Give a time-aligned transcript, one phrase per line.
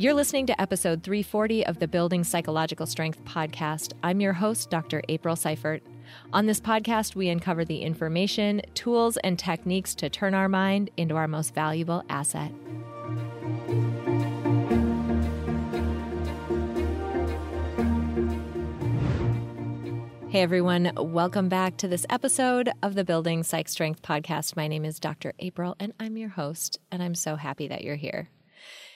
[0.00, 3.92] You're listening to episode 340 of the Building Psychological Strength podcast.
[4.02, 5.02] I'm your host, Dr.
[5.10, 5.82] April Seifert.
[6.32, 11.16] On this podcast, we uncover the information, tools, and techniques to turn our mind into
[11.16, 12.50] our most valuable asset.
[20.30, 24.56] Hey everyone, welcome back to this episode of the Building Psych Strength podcast.
[24.56, 25.34] My name is Dr.
[25.40, 28.30] April and I'm your host, and I'm so happy that you're here.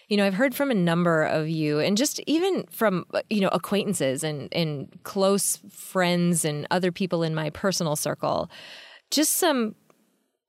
[0.08, 3.48] You know, I've heard from a number of you and just even from, you know,
[3.48, 8.50] acquaintances and, and close friends and other people in my personal circle,
[9.10, 9.74] just some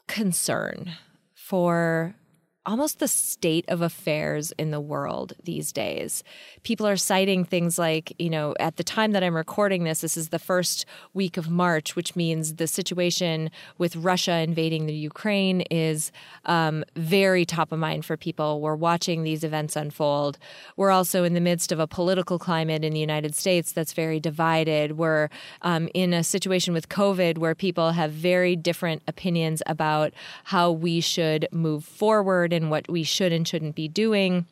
[0.07, 0.91] concern
[1.33, 2.15] for
[2.65, 6.23] almost the state of affairs in the world these days.
[6.63, 10.17] People are citing things like, you know, at the time that I'm recording this, this
[10.17, 15.61] is the first week of March, which means the situation with Russia invading the Ukraine
[15.71, 16.11] is
[16.45, 18.61] um, very top of mind for people.
[18.61, 20.37] We're watching these events unfold.
[20.75, 24.19] We're also in the midst of a political climate in the United States that's very
[24.19, 24.97] divided.
[24.97, 25.29] We're
[25.61, 30.13] um, in a situation with COVID where people have very different opinions about
[30.45, 34.47] how we should move forward and what we should and shouldn't be doing.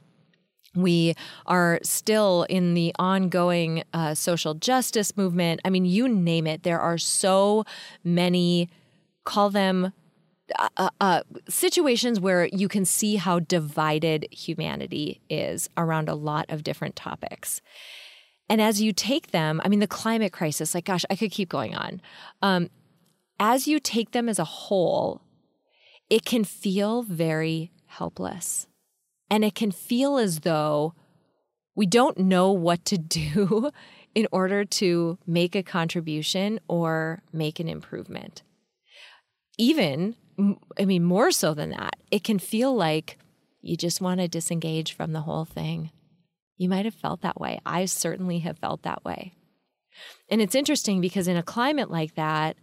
[0.75, 1.13] We
[1.45, 5.61] are still in the ongoing uh, social justice movement.
[5.63, 6.63] I mean, you name it.
[6.63, 7.63] There are so
[8.03, 8.69] many,
[9.23, 9.93] call them
[10.59, 16.45] uh, uh, uh situations where you can see how divided humanity is around a lot
[16.49, 17.61] of different topics.
[18.49, 21.49] And as you take them, I mean, the climate crisis, like, gosh, I could keep
[21.49, 22.01] going on.
[22.41, 22.69] Um,
[23.39, 25.21] as you take them as a whole,
[26.09, 28.67] it can feel very helpless.
[29.29, 30.93] And it can feel as though
[31.75, 33.71] we don't know what to do
[34.15, 38.43] in order to make a contribution or make an improvement.
[39.57, 40.15] Even,
[40.79, 43.17] I mean, more so than that, it can feel like
[43.61, 45.91] you just want to disengage from the whole thing.
[46.57, 47.59] You might have felt that way.
[47.65, 49.33] I certainly have felt that way.
[50.29, 52.57] And it's interesting because in a climate like that,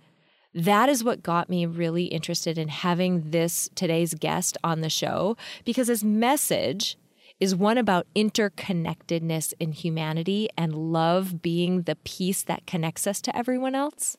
[0.55, 5.37] that is what got me really interested in having this today's guest on the show
[5.65, 6.97] because his message
[7.39, 13.35] is one about interconnectedness in humanity and love being the piece that connects us to
[13.35, 14.17] everyone else.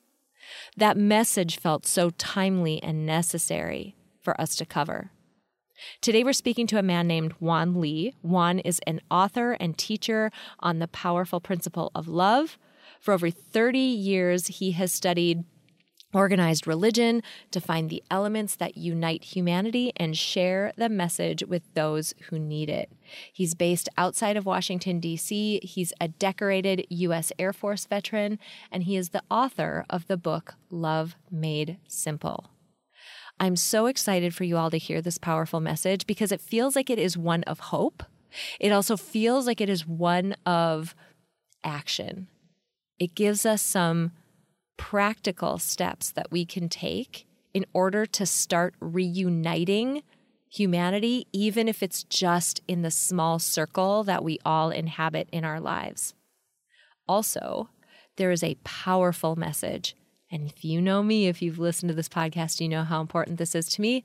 [0.75, 5.11] That message felt so timely and necessary for us to cover.
[5.99, 8.13] Today, we're speaking to a man named Juan Lee.
[8.21, 12.57] Juan is an author and teacher on the powerful principle of love.
[12.99, 15.43] For over 30 years, he has studied
[16.13, 22.13] organized religion to find the elements that unite humanity and share the message with those
[22.29, 22.91] who need it.
[23.31, 27.31] He's based outside of Washington, D.C., he's a decorated U.S.
[27.39, 28.39] Air Force veteran,
[28.71, 32.51] and he is the author of the book Love Made Simple.
[33.39, 36.89] I'm so excited for you all to hear this powerful message because it feels like
[36.89, 38.03] it is one of hope.
[38.59, 40.95] It also feels like it is one of
[41.63, 42.27] action.
[42.99, 44.11] It gives us some
[44.81, 50.01] practical steps that we can take in order to start reuniting
[50.49, 55.59] humanity, even if it's just in the small circle that we all inhabit in our
[55.59, 56.15] lives.
[57.07, 57.69] Also,
[58.17, 59.95] there is a powerful message.
[60.31, 63.37] And if you know me, if you've listened to this podcast, you know how important
[63.37, 64.03] this is to me.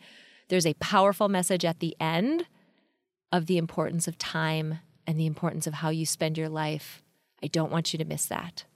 [0.51, 2.45] There's a powerful message at the end
[3.33, 7.03] of the importance of time and the importance of how you spend your life.
[7.43, 8.67] I don't want you to miss that.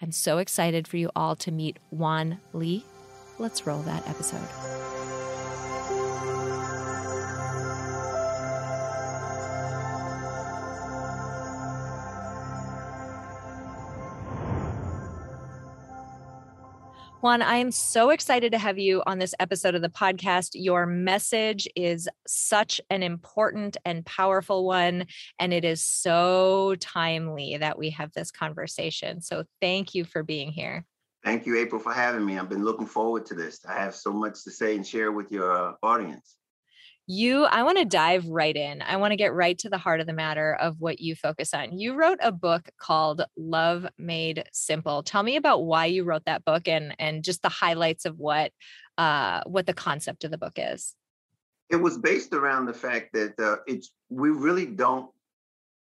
[0.00, 2.84] I'm so excited for you all to meet Juan Lee.
[3.38, 4.46] Let's roll that episode.
[17.20, 20.50] Juan, I am so excited to have you on this episode of the podcast.
[20.54, 25.04] Your message is such an important and powerful one,
[25.40, 29.20] and it is so timely that we have this conversation.
[29.20, 30.84] So, thank you for being here.
[31.24, 32.38] Thank you, April, for having me.
[32.38, 33.66] I've been looking forward to this.
[33.68, 36.36] I have so much to say and share with your uh, audience
[37.10, 38.82] you i want to dive right in.
[38.82, 41.54] I want to get right to the heart of the matter of what you focus
[41.54, 41.78] on.
[41.78, 45.02] You wrote a book called love made simple.
[45.02, 48.52] Tell me about why you wrote that book and and just the highlights of what
[48.98, 50.94] uh what the concept of the book is.
[51.70, 55.10] It was based around the fact that uh, it's we really don't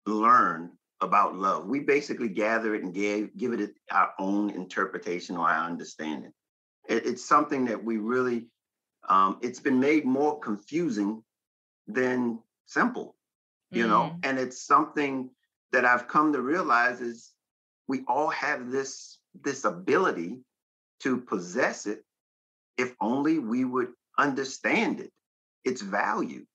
[0.06, 0.72] learn
[1.02, 1.66] about love.
[1.66, 6.34] We basically gather it and give, give it our own interpretation or our understanding.
[6.88, 8.48] It, it's something that we really
[9.10, 11.24] um, it's been made more confusing
[11.88, 13.16] than simple,
[13.72, 13.90] you mm.
[13.90, 15.32] know, and it's something
[15.72, 17.32] that I've come to realize is
[17.88, 20.40] we all have this this ability
[21.02, 22.04] to possess it
[22.78, 25.12] if only we would understand it
[25.66, 26.46] its value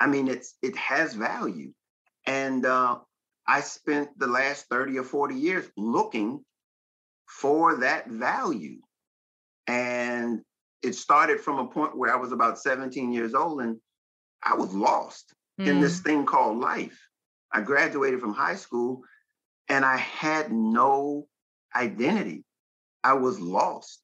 [0.00, 1.72] i mean it's it has value
[2.28, 2.98] And uh,
[3.46, 6.44] I spent the last 30 or 40 years looking
[7.26, 8.80] for that value.
[9.66, 10.42] And
[10.82, 13.78] it started from a point where I was about 17 years old and
[14.42, 15.66] I was lost mm.
[15.66, 16.04] in this mm.
[16.04, 16.98] thing called life.
[17.52, 19.02] I graduated from high school
[19.68, 21.26] and I had no
[21.74, 22.44] identity.
[23.02, 24.00] I was lost.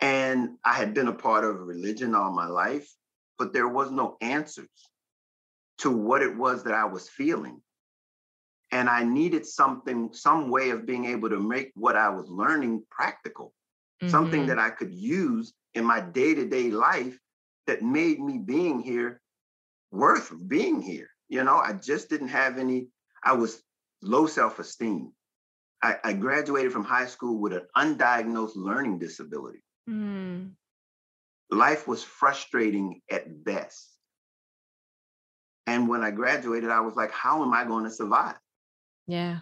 [0.00, 2.88] And I had been a part of religion all my life,
[3.38, 4.68] but there was no answers
[5.78, 7.60] to what it was that I was feeling.
[8.70, 12.84] And I needed something, some way of being able to make what I was learning
[12.90, 13.52] practical,
[14.04, 14.10] mm-hmm.
[14.10, 17.18] something that I could use in my day to day life
[17.66, 19.20] that made me being here
[19.90, 21.08] worth being here.
[21.28, 22.88] You know, I just didn't have any,
[23.22, 23.62] I was
[24.02, 25.12] low self esteem.
[25.82, 29.62] I, I, graduated from high school with an undiagnosed learning disability.
[29.88, 30.52] Mm.
[31.50, 33.90] Life was frustrating at best.
[35.66, 38.36] And when I graduated, I was like, how am I going to survive?
[39.06, 39.40] Yeah.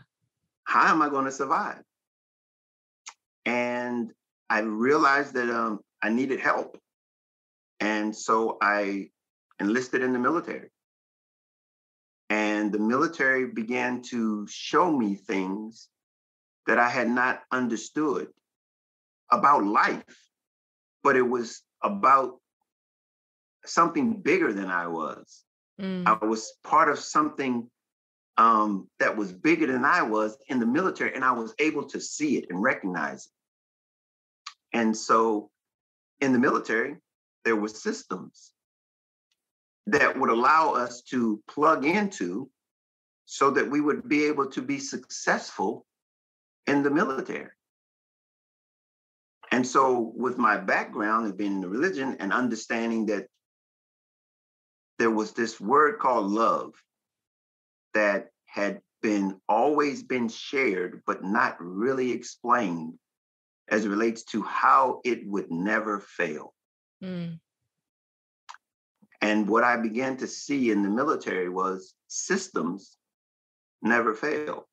[0.65, 1.83] How am I going to survive?
[3.45, 4.13] And
[4.53, 6.79] I realized that um, I needed help.
[7.81, 9.09] And so I
[9.59, 10.69] enlisted in the military.
[12.29, 15.89] And the military began to show me things
[16.67, 18.29] that I had not understood
[19.31, 20.19] about life,
[21.03, 22.39] but it was about
[23.65, 25.45] something bigger than I was.
[25.81, 26.07] Mm.
[26.07, 27.71] I was part of something
[28.37, 31.99] um, that was bigger than I was in the military, and I was able to
[31.99, 33.33] see it and recognize it.
[34.73, 35.51] And so
[36.21, 36.97] in the military,
[37.45, 38.53] there were systems
[39.87, 42.49] that would allow us to plug into
[43.27, 45.87] so that we would be able to be successful
[46.67, 47.51] in the military.
[49.51, 53.27] And so, with my background of being in the religion and understanding that
[54.99, 56.73] there was this word called love
[57.93, 62.95] that had been always been shared, but not really explained
[63.69, 66.55] as it relates to how it would never fail.
[67.03, 67.39] Mm.
[69.21, 72.97] And what I began to see in the military was systems
[73.81, 74.69] never fail.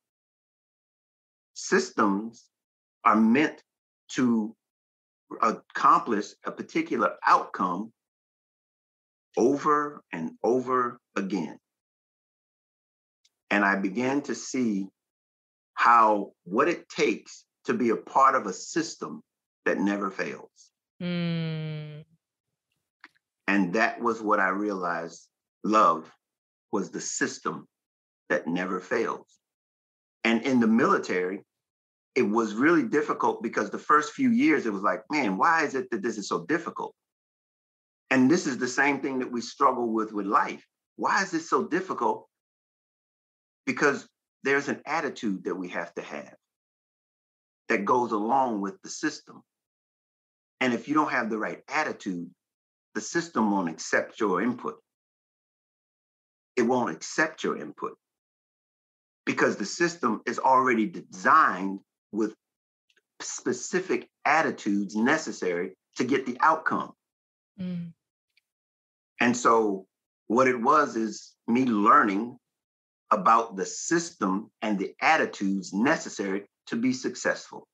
[1.53, 2.45] Systems
[3.03, 3.63] are meant
[4.13, 4.56] to
[5.41, 7.94] accomplish a particular outcome
[9.38, 11.59] over and over again.
[13.51, 14.88] And I began to see
[15.74, 19.21] how what it takes to be a part of a system
[19.65, 20.71] that never fails.
[21.01, 22.03] Mm.
[23.47, 25.27] And that was what I realized
[25.63, 26.11] love
[26.71, 27.67] was the system
[28.29, 29.39] that never fails.
[30.23, 31.44] And in the military,
[32.15, 35.75] it was really difficult because the first few years it was like, man, why is
[35.75, 36.94] it that this is so difficult?
[38.12, 40.65] And this is the same thing that we struggle with with life.
[40.95, 42.27] Why is this so difficult?
[43.65, 44.07] Because
[44.44, 46.35] there's an attitude that we have to have
[47.69, 49.42] that goes along with the system.
[50.60, 52.30] And if you don't have the right attitude,
[52.95, 54.75] the system won't accept your input.
[56.57, 57.95] It won't accept your input
[59.25, 61.80] because the system is already designed
[62.12, 62.33] with
[63.21, 66.92] specific attitudes necessary to get the outcome.
[67.60, 67.94] Mm.
[69.22, 69.86] And so,
[70.27, 72.38] what it was is me learning
[73.12, 77.67] about the system and the attitudes necessary to be successful.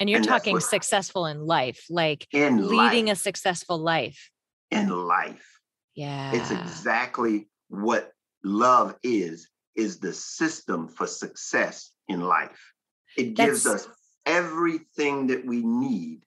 [0.00, 3.16] And you're and talking successful in life, like in leading life.
[3.16, 4.30] a successful life.
[4.70, 5.60] In life.
[5.94, 6.32] Yeah.
[6.34, 8.10] It's exactly what
[8.42, 12.72] love is, is the system for success in life.
[13.16, 13.86] It gives That's...
[13.86, 13.92] us
[14.26, 16.22] everything that we need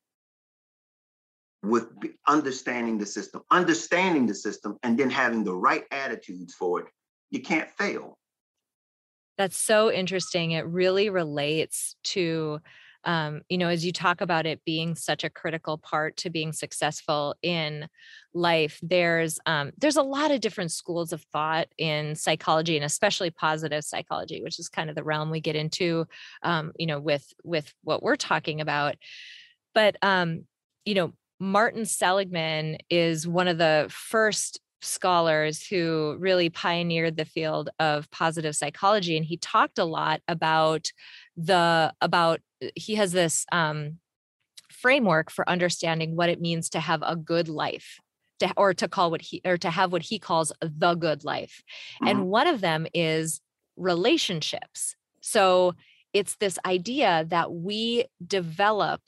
[1.63, 1.87] with
[2.27, 6.87] understanding the system, understanding the system, and then having the right attitudes for it.
[7.29, 8.17] You can't fail.
[9.37, 10.51] That's so interesting.
[10.51, 12.59] It really relates to
[13.07, 16.51] um, you know, as you talk about it being such a critical part to being
[16.51, 17.87] successful in
[18.33, 23.31] life, there's um, there's a lot of different schools of thought in psychology, and especially
[23.31, 26.05] positive psychology, which is kind of the realm we get into,
[26.43, 28.95] um, you know, with with what we're talking about.
[29.73, 30.45] But um,
[30.83, 37.69] you know, Martin Seligman is one of the first scholars who really pioneered the field
[37.79, 40.91] of positive psychology and he talked a lot about
[41.35, 42.41] the about
[42.75, 43.97] he has this um,
[44.69, 47.99] framework for understanding what it means to have a good life
[48.39, 51.63] to, or to call what he or to have what he calls the good life
[51.95, 52.07] mm-hmm.
[52.07, 53.41] and one of them is
[53.75, 55.73] relationships so
[56.13, 59.01] it's this idea that we develop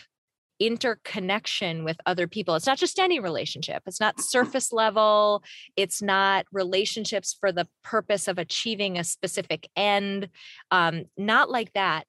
[0.60, 2.56] interconnection with other people.
[2.56, 5.42] It's not just any relationship, it's not surface level,
[5.76, 10.30] it's not relationships for the purpose of achieving a specific end,
[10.72, 12.06] um, not like that.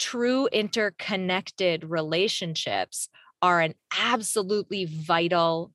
[0.00, 3.10] True interconnected relationships
[3.42, 5.72] are an absolutely vital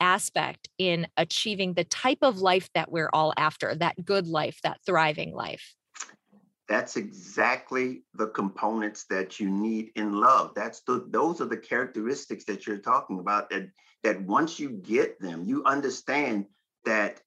[0.00, 4.80] aspect in achieving the type of life that we're all after that good life, that
[4.86, 5.74] thriving life.
[6.66, 10.52] That's exactly the components that you need in love.
[10.54, 13.68] That's the those are the characteristics that you're talking about that
[14.02, 16.46] that once you get them, you understand
[16.86, 17.20] that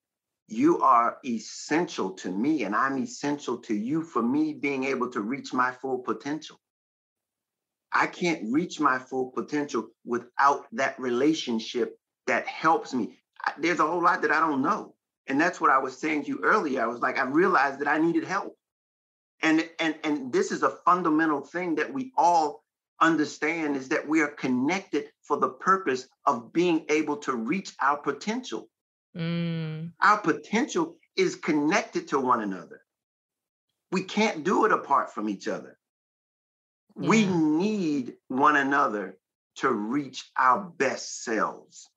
[0.51, 5.22] you are essential to me and I'm essential to you for me being able to
[5.22, 6.60] reach my full potential.
[7.93, 13.17] I can't reach my full potential without that relationship that helps me.
[13.60, 14.96] There's a whole lot that I don't know.
[15.27, 16.81] And that's what I was saying to you earlier.
[16.81, 18.55] I was like, I realized that I needed help.
[19.41, 22.63] And, and, and this is a fundamental thing that we all
[23.01, 27.98] understand is that we are connected for the purpose of being able to reach our
[27.98, 28.70] potential.
[29.15, 29.91] Mm.
[30.01, 32.81] Our potential is connected to one another.
[33.91, 35.77] We can't do it apart from each other.
[36.99, 37.09] Yeah.
[37.09, 39.17] We need one another
[39.57, 41.89] to reach our best selves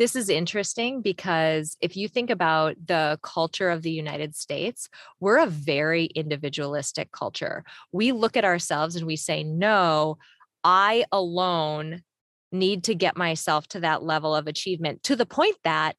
[0.00, 4.88] this is interesting because if you think about the culture of the United States,
[5.20, 7.64] we're a very individualistic culture.
[7.92, 10.16] We look at ourselves and we say, no,
[10.64, 12.02] I alone
[12.50, 15.96] need to get myself to that level of achievement to the point that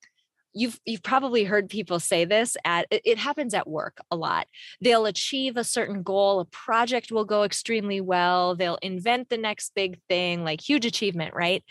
[0.53, 4.47] you've you've probably heard people say this at it happens at work a lot
[4.81, 9.73] they'll achieve a certain goal a project will go extremely well they'll invent the next
[9.75, 11.63] big thing like huge achievement right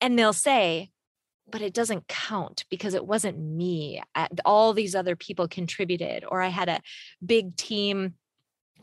[0.00, 0.90] and they'll say
[1.50, 4.02] but it doesn't count because it wasn't me.
[4.44, 6.80] all these other people contributed, or I had a
[7.24, 8.14] big team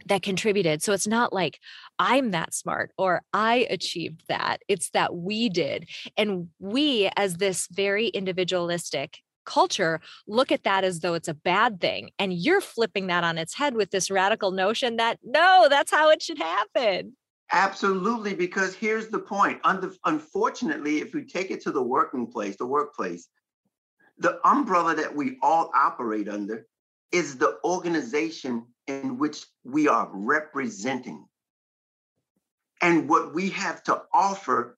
[0.08, 0.82] that contributed.
[0.82, 1.60] So it's not like
[2.00, 4.62] I'm that smart or I achieved that.
[4.68, 5.90] It's that we did.
[6.18, 11.82] And we, as this very individualistic culture, look at that as though it's a bad
[11.82, 12.12] thing.
[12.20, 16.10] And you're flipping that on its head with this radical notion that no, that's how
[16.10, 17.16] it should happen.
[17.52, 19.60] Absolutely, because here's the point.
[20.06, 23.28] unfortunately, if we take it to the working place, the workplace,
[24.18, 26.66] the umbrella that we all operate under
[27.12, 31.26] is the organization in which we are representing.
[32.82, 34.78] And what we have to offer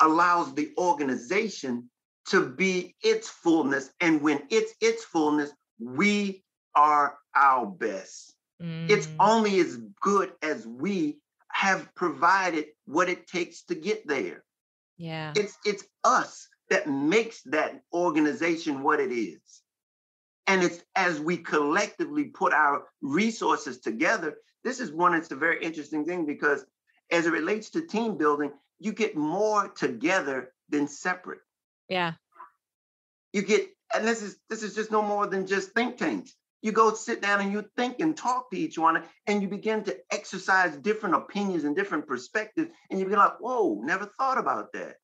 [0.00, 1.90] allows the organization
[2.30, 3.90] to be its fullness.
[4.00, 6.44] And when it's its fullness, we
[6.74, 8.34] are our best.
[8.62, 8.90] Mm.
[8.90, 11.18] It's only as good as we
[11.52, 14.44] have provided what it takes to get there.
[14.96, 15.32] Yeah.
[15.34, 19.40] It's it's us that makes that organization what it is.
[20.46, 24.36] And it's as we collectively put our resources together.
[24.62, 26.64] This is one, it's a very interesting thing because
[27.10, 31.40] as it relates to team building, you get more together than separate.
[31.90, 32.14] Yeah.
[33.34, 36.34] You get, and this is this is just no more than just think tanks.
[36.62, 39.82] You go sit down and you think and talk to each one, and you begin
[39.84, 42.70] to exercise different opinions and different perspectives.
[42.90, 44.96] And you be like, whoa, never thought about that.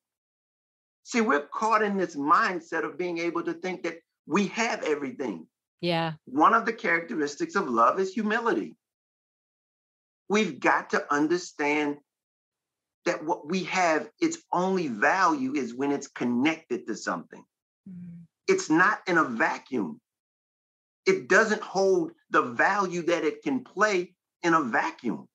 [1.03, 5.47] See, we're caught in this mindset of being able to think that we have everything.
[5.81, 6.13] Yeah.
[6.25, 8.75] One of the characteristics of love is humility.
[10.29, 11.97] We've got to understand
[13.07, 17.43] that what we have, its only value is when it's connected to something.
[17.89, 18.25] Mm.
[18.47, 19.99] It's not in a vacuum
[21.07, 25.25] it doesn't hold the value that it can play in a vacuum.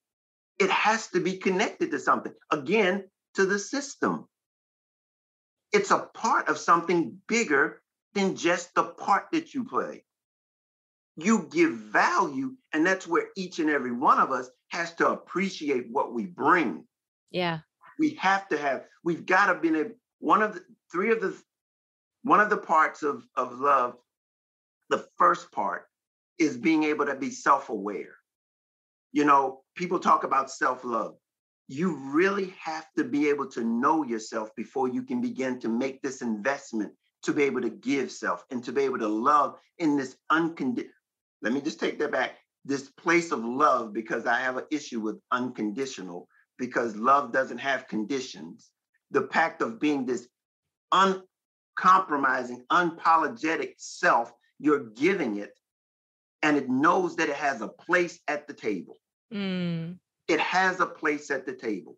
[0.61, 4.29] It has to be connected to something, again, to the system.
[5.73, 7.81] It's a part of something bigger
[8.13, 10.05] than just the part that you play.
[11.17, 15.87] You give value, and that's where each and every one of us has to appreciate
[15.91, 16.85] what we bring.
[17.33, 17.61] Yeah.
[17.99, 21.37] We have to have, we've got to be one of the three of the
[22.23, 23.97] one of the parts of, of love
[24.91, 25.87] the first part
[26.39, 28.15] is being able to be self-aware.
[29.13, 31.17] You know, people talk about self-love.
[31.69, 36.03] You really have to be able to know yourself before you can begin to make
[36.03, 39.97] this investment to be able to give self and to be able to love in
[39.97, 40.93] this unconditional.
[41.41, 42.37] Let me just take that back.
[42.65, 46.29] This place of love, because I have an issue with unconditional,
[46.59, 48.71] because love doesn't have conditions.
[49.11, 50.29] The pact of being this
[50.93, 55.59] uncompromising, unapologetic self you're giving it
[56.43, 58.97] and it knows that it has a place at the table.
[59.33, 59.99] Mm.
[60.29, 61.97] It has a place at the table.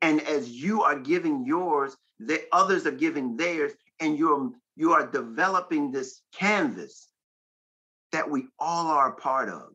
[0.00, 5.06] And as you are giving yours, the others are giving theirs, and you're you are
[5.06, 7.08] developing this canvas
[8.10, 9.74] that we all are a part of.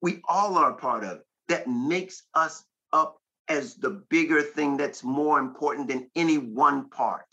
[0.00, 5.02] We all are a part of that makes us up as the bigger thing that's
[5.02, 7.26] more important than any one part.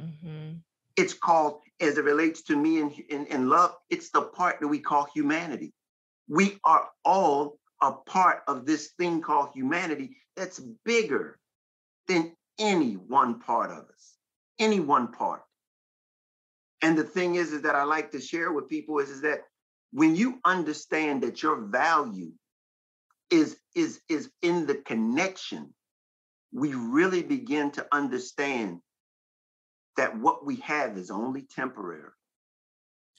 [0.00, 0.56] Mm-hmm.
[0.96, 4.68] It's called, as it relates to me in, in, in love, it's the part that
[4.68, 5.72] we call humanity.
[6.28, 11.38] We are all a part of this thing called humanity that's bigger
[12.08, 14.14] than any one part of us,
[14.58, 15.42] any one part.
[16.82, 19.42] And the thing is, is that I like to share with people is, is that
[19.92, 22.32] when you understand that your value
[23.30, 25.74] is, is, is in the connection,
[26.52, 28.80] we really begin to understand
[29.96, 32.10] that what we have is only temporary.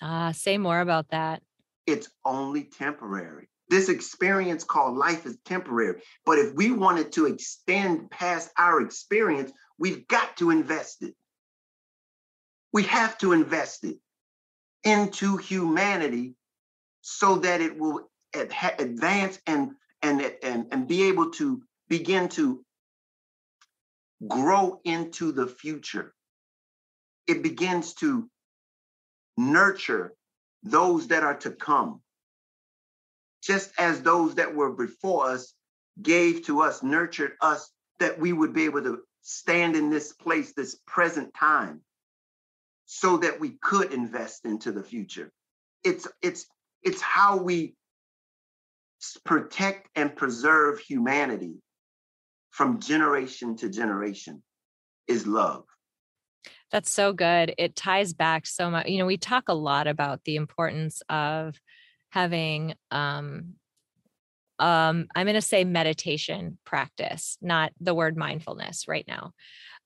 [0.02, 1.42] Ah, say more about that.
[1.86, 3.50] It's only temporary.
[3.70, 6.02] This experience called life is temporary.
[6.26, 11.16] But if we wanted to extend past our experience, we've got to invest it.
[12.74, 13.98] We have to invest it
[14.84, 16.36] into humanity
[17.02, 22.64] so that it will advance and and and, and be able to begin to
[24.28, 26.14] grow into the future.
[27.28, 28.30] It begins to
[29.38, 30.14] nurture
[30.64, 32.02] those that are to come.
[33.42, 35.54] Just as those that were before us
[36.02, 40.54] gave to us, nurtured us, that we would be able to stand in this place,
[40.54, 41.82] this present time,
[42.86, 45.32] so that we could invest into the future.
[45.84, 46.46] It's it's
[46.84, 47.76] it's how we
[49.26, 51.56] protect and preserve humanity
[52.52, 54.44] from generation to generation
[55.08, 55.66] is love.
[56.72, 57.54] That's so good.
[57.58, 58.88] It ties back so much.
[58.88, 61.56] You know, we talk a lot about the importance of
[62.10, 63.56] having um
[64.60, 69.34] um I'm going to say meditation practice, not the word mindfulness right now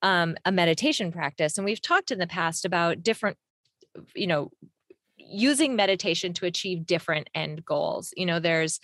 [0.03, 1.57] um, a meditation practice.
[1.57, 3.37] And we've talked in the past about different,
[4.13, 4.51] you know,
[5.33, 8.13] using meditation to achieve different end goals.
[8.15, 8.79] You know, there's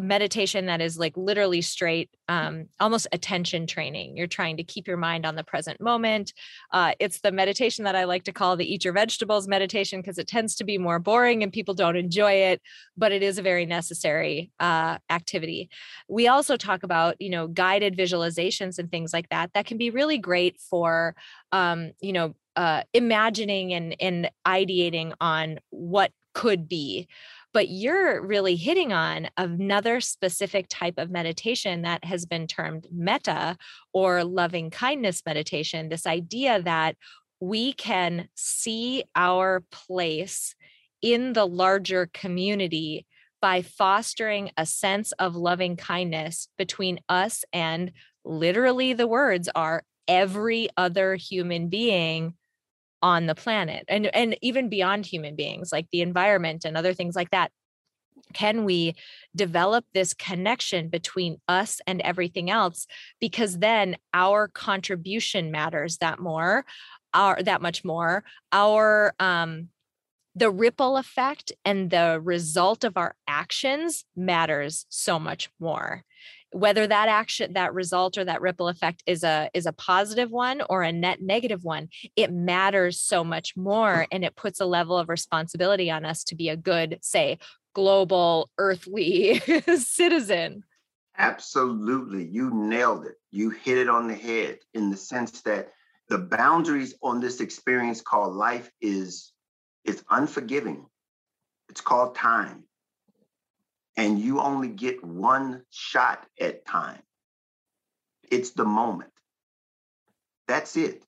[0.00, 4.96] meditation that is like literally straight um, almost attention training you're trying to keep your
[4.96, 6.32] mind on the present moment
[6.72, 10.18] uh, it's the meditation that i like to call the eat your vegetables meditation because
[10.18, 12.60] it tends to be more boring and people don't enjoy it
[12.96, 15.70] but it is a very necessary uh, activity
[16.08, 19.90] we also talk about you know guided visualizations and things like that that can be
[19.90, 21.14] really great for
[21.52, 27.08] um, you know uh, imagining and and ideating on what could be
[27.54, 33.56] but you're really hitting on another specific type of meditation that has been termed metta
[33.94, 35.88] or loving kindness meditation.
[35.88, 36.96] This idea that
[37.40, 40.56] we can see our place
[41.00, 43.06] in the larger community
[43.40, 47.92] by fostering a sense of loving kindness between us and
[48.24, 52.34] literally the words are every other human being
[53.04, 57.14] on the planet and and even beyond human beings like the environment and other things
[57.14, 57.52] like that.
[58.32, 58.94] Can we
[59.36, 62.86] develop this connection between us and everything else?
[63.20, 66.64] Because then our contribution matters that more
[67.12, 68.24] our that much more.
[68.52, 69.68] Our um
[70.34, 76.04] the ripple effect and the result of our actions matters so much more
[76.54, 80.62] whether that action that result or that ripple effect is a is a positive one
[80.70, 84.96] or a net negative one it matters so much more and it puts a level
[84.96, 87.38] of responsibility on us to be a good say
[87.74, 89.40] global earthly
[89.76, 90.62] citizen.
[91.18, 92.24] Absolutely.
[92.24, 93.16] You nailed it.
[93.30, 95.72] You hit it on the head in the sense that
[96.08, 99.32] the boundaries on this experience called life is
[99.84, 100.86] is unforgiving.
[101.68, 102.64] It's called time
[103.96, 107.02] and you only get one shot at time.
[108.30, 109.12] It's the moment.
[110.48, 111.04] That's it.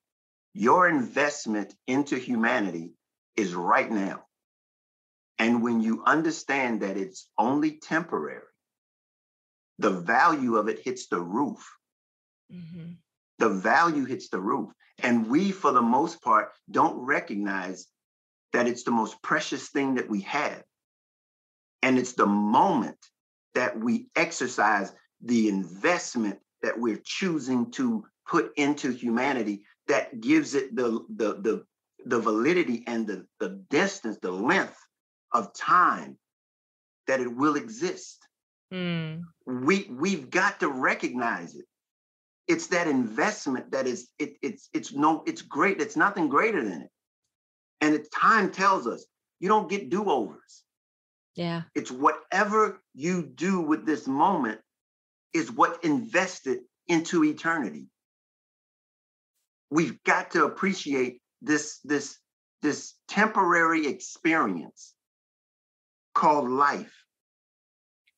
[0.55, 2.93] Your investment into humanity
[3.37, 4.25] is right now.
[5.39, 8.41] And when you understand that it's only temporary,
[9.79, 11.77] the value of it hits the roof.
[12.53, 12.93] Mm-hmm.
[13.39, 14.71] The value hits the roof.
[15.03, 17.87] And we, for the most part, don't recognize
[18.55, 20.63] that it's the most precious thing that we have.
[21.87, 22.99] And it's the moment
[23.55, 30.75] that we exercise the investment that we're choosing to put into humanity that gives it
[30.75, 31.65] the, the, the,
[32.05, 34.77] the validity and the, the distance, the length
[35.31, 36.19] of time
[37.07, 38.19] that it will exist.
[38.75, 39.23] Mm.
[39.47, 41.67] We we've got to recognize it.
[42.49, 45.81] It's that investment that is it, it's it's no it's great.
[45.81, 46.91] It's nothing greater than it.
[47.81, 49.07] And it's time tells us
[49.39, 50.65] you don't get do-overs.
[51.37, 51.63] Yeah.
[51.75, 54.61] It's whatever you do with this moment
[55.33, 57.89] is what invested into eternity.
[59.71, 62.19] We've got to appreciate this, this,
[62.63, 64.95] this temporary experience
[66.15, 67.05] called life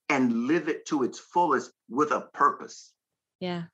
[0.08, 2.92] and live it to its fullest with a purpose.
[3.40, 3.64] Yeah.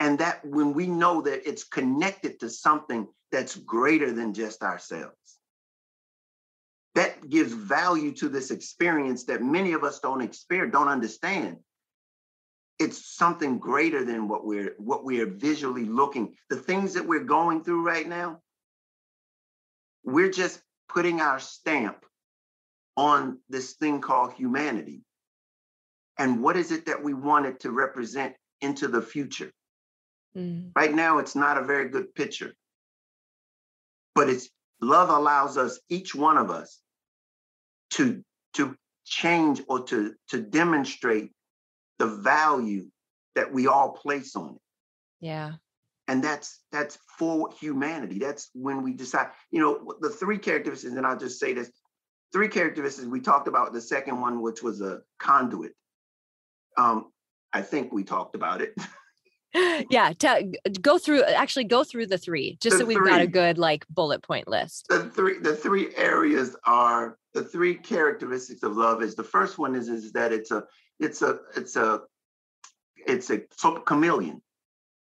[0.00, 5.37] And that when we know that it's connected to something that's greater than just ourselves,
[6.98, 11.58] that gives value to this experience that many of us don't experience, don't understand.
[12.80, 16.34] It's something greater than what we're what we are visually looking.
[16.50, 18.40] The things that we're going through right now,
[20.02, 22.04] we're just putting our stamp
[22.96, 25.02] on this thing called humanity.
[26.18, 29.52] And what is it that we wanted to represent into the future?
[30.36, 30.72] Mm.
[30.74, 32.54] Right now, it's not a very good picture.
[34.16, 34.48] But it's
[34.80, 36.80] love allows us, each one of us,
[37.90, 38.22] to,
[38.54, 41.30] to change or to, to demonstrate
[41.98, 42.86] the value
[43.34, 44.60] that we all place on it.
[45.20, 45.52] Yeah.
[46.06, 48.18] And that's that's for humanity.
[48.18, 51.70] That's when we decide, you know, the three characteristics, and I'll just say this
[52.32, 55.72] three characteristics we talked about the second one which was a conduit
[56.76, 57.10] um
[57.52, 58.74] i think we talked about it
[59.54, 63.20] yeah to go through actually go through the three just the so we've three, got
[63.20, 64.86] a good like bullet point list.
[64.88, 69.74] The three the three areas are the three characteristics of love is the first one
[69.74, 70.64] is is that it's a
[71.00, 72.02] it's a it's a
[73.06, 73.38] it's a
[73.86, 74.42] chameleon.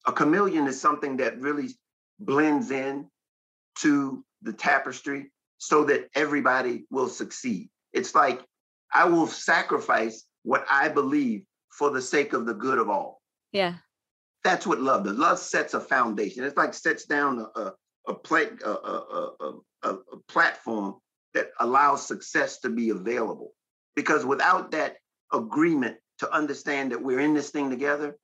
[0.06, 1.70] A chameleon is something that really
[2.18, 3.08] blends in
[3.78, 7.70] to the tapestry so that everybody will succeed.
[7.92, 8.44] It's like
[8.92, 13.22] i will sacrifice what i believe for the sake of the good of all.
[13.50, 13.76] Yeah
[14.44, 15.16] that's what love does.
[15.16, 16.44] Love sets a foundation.
[16.44, 17.72] It's like sets down a, a,
[18.08, 18.14] a,
[18.64, 19.52] a, a,
[19.82, 20.96] a, a platform
[21.32, 23.52] that allows success to be available.
[23.96, 24.96] Because without that
[25.32, 28.16] agreement to understand that we're in this thing together,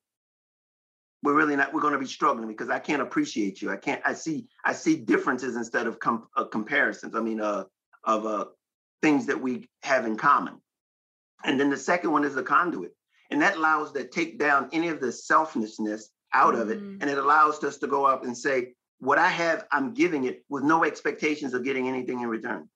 [1.23, 4.01] we're really not we're going to be struggling because i can't appreciate you i can't
[4.05, 7.65] i see i see differences instead of com- uh, comparisons i mean uh
[8.05, 8.45] of uh
[9.03, 10.55] things that we have in common
[11.45, 12.95] and then the second one is the conduit
[13.31, 16.63] and that allows to take down any of the selflessness out mm-hmm.
[16.63, 16.83] of it.
[16.83, 16.99] Mm.
[17.01, 20.45] And it allows us to go up and say, what I have, I'm giving it
[20.49, 22.69] with no expectations of getting anything in return.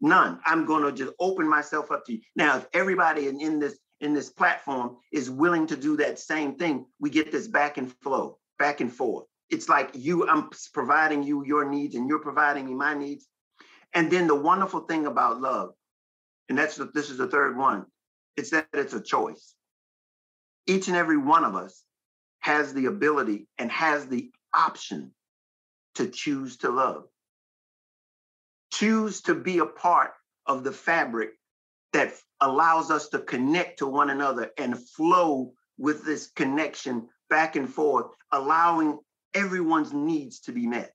[0.00, 0.40] None.
[0.44, 2.20] I'm going to just open myself up to you.
[2.36, 6.54] Now, if everybody in, in this in this platform is willing to do that same
[6.54, 9.26] thing, we get this back and flow, back and forth.
[9.50, 13.26] It's like you, I'm providing you your needs and you're providing me my needs.
[13.94, 15.70] And then the wonderful thing about love,
[16.48, 17.86] and that's the, this is the third one,
[18.36, 19.54] it's that it's a choice
[20.68, 21.82] each and every one of us
[22.40, 25.12] has the ability and has the option
[25.94, 27.04] to choose to love.
[28.72, 30.12] Choose to be a part
[30.46, 31.30] of the fabric
[31.92, 37.72] that allows us to connect to one another and flow with this connection back and
[37.72, 38.98] forth, allowing
[39.34, 40.92] everyone's needs to be met.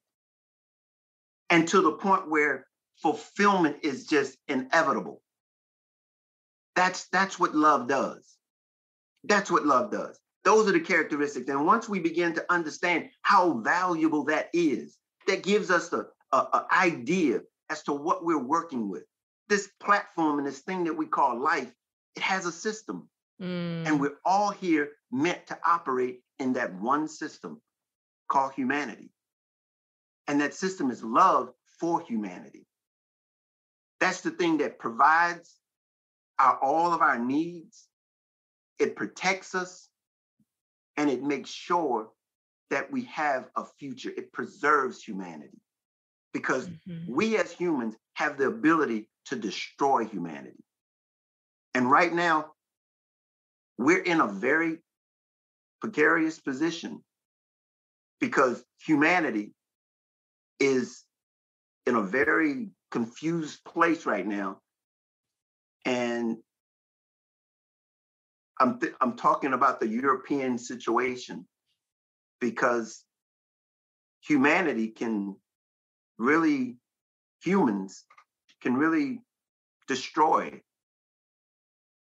[1.49, 2.67] And to the point where
[3.01, 5.21] fulfillment is just inevitable.
[6.75, 8.37] That's that's what love does.
[9.23, 10.19] That's what love does.
[10.43, 11.49] Those are the characteristics.
[11.49, 16.09] And once we begin to understand how valuable that is, that gives us the
[16.71, 19.03] idea as to what we're working with.
[19.47, 21.71] This platform and this thing that we call life,
[22.15, 23.09] it has a system.
[23.41, 23.87] Mm.
[23.87, 27.61] And we're all here meant to operate in that one system
[28.27, 29.11] called humanity.
[30.27, 32.65] And that system is love for humanity.
[33.99, 35.55] That's the thing that provides
[36.39, 37.87] our, all of our needs
[38.79, 39.89] it protects us
[40.97, 42.09] and it makes sure
[42.69, 44.11] that we have a future.
[44.15, 45.61] It preserves humanity
[46.33, 47.13] because mm-hmm.
[47.13, 50.63] we as humans have the ability to destroy humanity.
[51.73, 52.51] And right now,
[53.77, 54.77] we're in a very
[55.81, 57.03] precarious position
[58.19, 59.53] because humanity
[60.59, 61.03] is
[61.85, 64.59] in a very confused place right now.
[65.85, 66.37] And
[68.63, 71.45] I'm th- I'm talking about the European situation
[72.39, 73.03] because
[74.25, 75.35] humanity can
[76.17, 76.77] really
[77.43, 78.05] humans
[78.61, 79.21] can really
[79.89, 80.61] destroy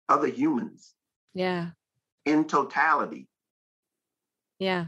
[0.08, 0.94] other humans.
[1.34, 1.72] Yeah.
[2.24, 3.28] In totality.
[4.58, 4.86] Yeah.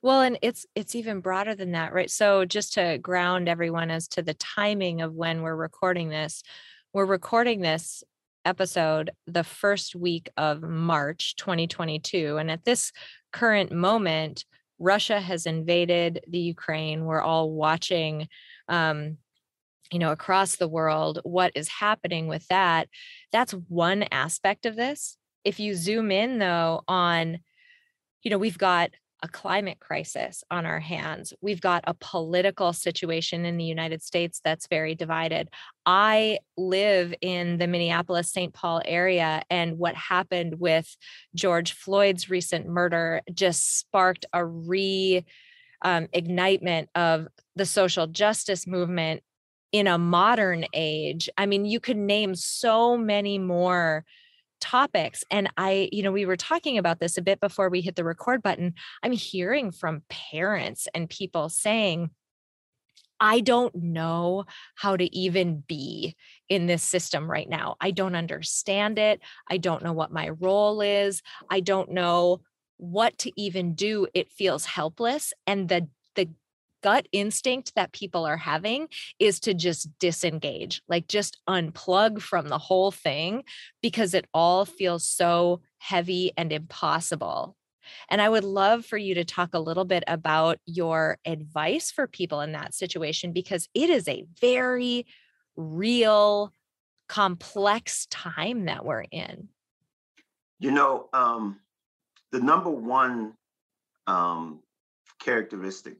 [0.00, 2.10] Well, and it's it's even broader than that, right?
[2.10, 6.44] So just to ground everyone as to the timing of when we're recording this,
[6.92, 8.04] we're recording this
[8.44, 12.36] episode the first week of March 2022.
[12.38, 12.92] And at this
[13.32, 14.44] current moment,
[14.78, 17.04] Russia has invaded the Ukraine.
[17.04, 18.28] We're all watching,
[18.68, 19.18] um,
[19.92, 22.88] you know, across the world what is happening with that.
[23.32, 25.16] That's one aspect of this.
[25.44, 27.38] If you zoom in, though, on,
[28.22, 28.90] you know, we've got
[29.22, 31.32] a climate crisis on our hands.
[31.40, 35.48] We've got a political situation in the United States that's very divided.
[35.84, 38.52] I live in the Minneapolis St.
[38.54, 40.96] Paul area, and what happened with
[41.34, 45.24] George Floyd's recent murder just sparked a re
[45.82, 49.22] um, ignitement of the social justice movement
[49.72, 51.28] in a modern age.
[51.38, 54.04] I mean, you could name so many more
[54.60, 57.96] topics and i you know we were talking about this a bit before we hit
[57.96, 62.10] the record button i'm hearing from parents and people saying
[63.22, 66.16] I don't know how to even be
[66.48, 67.76] in this system right now.
[67.78, 69.20] I don't understand it.
[69.46, 71.20] I don't know what my role is.
[71.50, 72.40] I don't know
[72.78, 74.06] what to even do.
[74.14, 75.34] It feels helpless.
[75.46, 76.30] And the the
[76.82, 78.88] gut instinct that people are having
[79.18, 83.42] is to just disengage, like just unplug from the whole thing
[83.82, 87.56] because it all feels so heavy and impossible.
[88.08, 92.06] And I would love for you to talk a little bit about your advice for
[92.06, 95.06] people in that situation because it is a very
[95.56, 96.52] real,
[97.08, 99.48] complex time that we're in.
[100.60, 101.58] You know, um,
[102.30, 103.34] the number one
[104.06, 104.60] um,
[105.18, 105.96] characteristic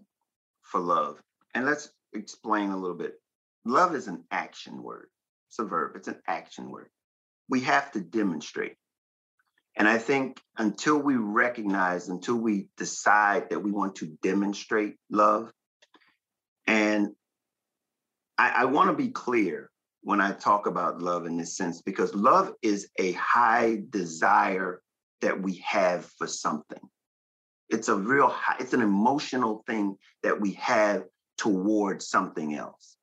[0.70, 1.20] for love.
[1.54, 3.14] And let's explain a little bit.
[3.64, 5.08] Love is an action word.
[5.48, 6.88] It's a verb, it's an action word.
[7.48, 8.76] We have to demonstrate.
[9.76, 15.52] And I think until we recognize, until we decide that we want to demonstrate love,
[16.66, 17.10] and
[18.38, 19.70] I, I want to be clear
[20.02, 24.82] when I talk about love in this sense, because love is a high desire
[25.20, 26.80] that we have for something.
[27.70, 31.04] It's a real it's an emotional thing that we have
[31.38, 32.96] towards something else.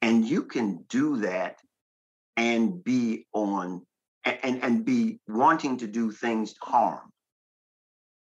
[0.00, 1.58] And you can do that
[2.36, 3.86] and be on
[4.24, 7.12] and, and be wanting to do things harm.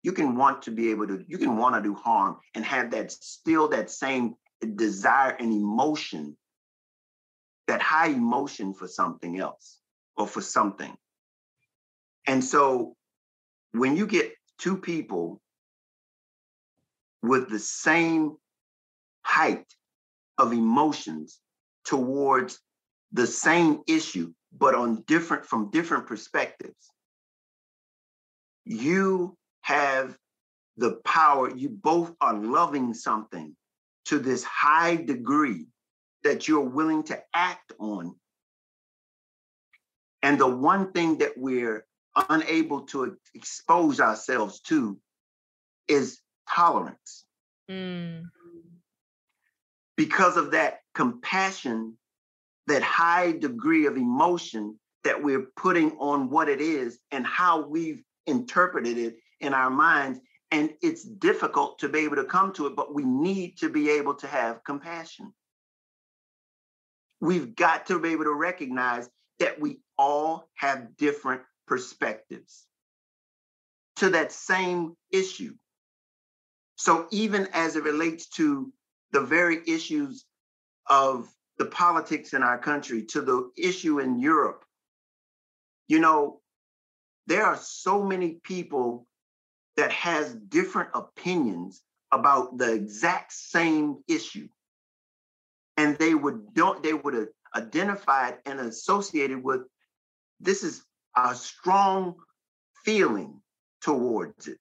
[0.02, 2.90] You can want to be able to, you can want to do harm and have
[2.90, 4.34] that still that same
[4.74, 6.36] desire and emotion,
[7.66, 9.78] that high emotion for something else
[10.16, 10.94] or for something.
[12.26, 12.96] And so
[13.72, 15.40] when you get two people
[17.22, 18.36] with the same
[19.22, 19.66] height
[20.38, 21.40] of emotions
[21.84, 22.60] towards
[23.12, 26.90] the same issue, but on different from different perspectives.
[28.64, 30.16] You have
[30.76, 33.54] the power, you both are loving something
[34.06, 35.66] to this high degree
[36.24, 38.14] that you're willing to act on.
[40.22, 41.86] And the one thing that we're
[42.28, 44.98] unable to expose ourselves to
[45.88, 47.24] is tolerance.
[47.70, 48.24] Mm.
[49.96, 51.96] Because of that compassion,
[52.66, 58.02] that high degree of emotion that we're putting on what it is and how we've
[58.26, 60.18] interpreted it in our minds.
[60.50, 63.90] And it's difficult to be able to come to it, but we need to be
[63.90, 65.32] able to have compassion.
[67.20, 72.66] We've got to be able to recognize that we all have different perspectives
[73.96, 75.54] to that same issue.
[76.76, 78.72] So, even as it relates to
[79.12, 80.24] the very issues
[80.88, 84.64] of the politics in our country, to the issue in Europe,
[85.86, 86.40] you know,
[87.26, 89.06] there are so many people
[89.76, 94.48] that has different opinions about the exact same issue
[95.76, 99.62] and they would don't they would identify it and associate it with
[100.40, 100.84] this is
[101.16, 102.16] a strong
[102.84, 103.40] feeling
[103.80, 104.58] towards it,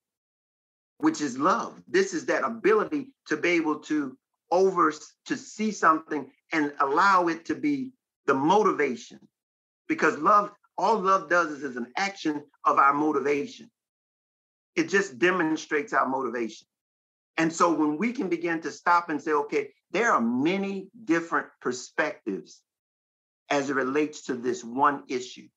[0.98, 1.82] which is love.
[1.88, 4.18] This is that ability to be able to
[4.52, 4.94] over
[5.26, 7.92] to see something and allow it to be
[8.28, 9.20] the motivation.
[9.88, 13.70] Because love, all love does is, is an action of our motivation.
[14.76, 16.68] It just demonstrates our motivation.
[17.38, 21.48] And so when we can begin to stop and say, okay, there are many different
[21.62, 22.62] perspectives
[23.50, 25.48] as it relates to this one issue.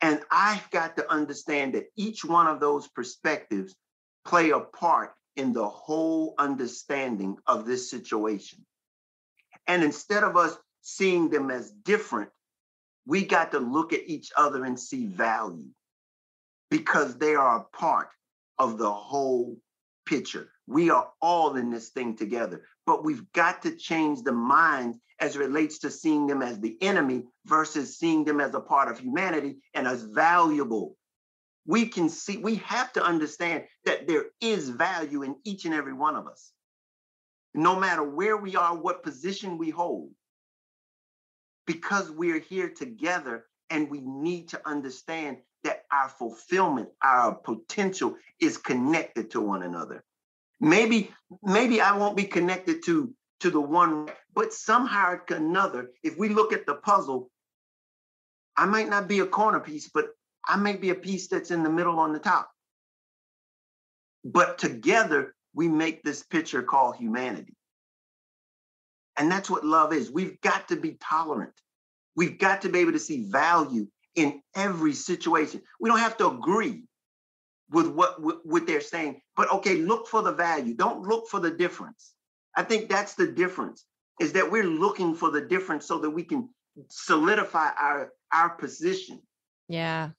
[0.00, 3.74] And I've got to understand that each one of those perspectives
[4.24, 8.64] play a part in the whole understanding of this situation.
[9.66, 12.30] And instead of us seeing them as different,
[13.06, 15.68] we got to look at each other and see value
[16.70, 18.08] because they are a part
[18.58, 19.56] of the whole
[20.06, 20.50] picture.
[20.66, 25.36] We are all in this thing together, but we've got to change the mind as
[25.36, 28.98] it relates to seeing them as the enemy versus seeing them as a part of
[28.98, 30.96] humanity and as valuable.
[31.66, 35.92] We can see, we have to understand that there is value in each and every
[35.92, 36.52] one of us.
[37.54, 40.10] No matter where we are, what position we hold,
[41.66, 48.56] because we're here together And we need to understand that our fulfillment, our potential is
[48.56, 50.04] connected to one another.
[50.60, 56.16] Maybe, maybe I won't be connected to, to the one, but somehow or another, if
[56.18, 57.30] we look at the puzzle,
[58.56, 60.06] I might not be a corner piece, but
[60.46, 62.50] I may be a piece that's in the middle on the top.
[64.24, 67.54] But together, we make this picture called humanity.
[69.16, 70.10] And that's what love is.
[70.10, 71.54] We've got to be tolerant.
[72.16, 75.62] We've got to be able to see value in every situation.
[75.80, 76.84] We don't have to agree
[77.70, 80.74] with what what they're saying, but okay, look for the value.
[80.74, 82.14] Don't look for the difference.
[82.58, 83.84] I think that's the difference
[84.18, 86.48] is that we're looking for the difference so that we can
[86.88, 89.22] solidify our our position.
[89.68, 90.10] Yeah.